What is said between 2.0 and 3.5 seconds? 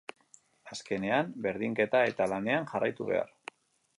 eta lanean jarraitu behar.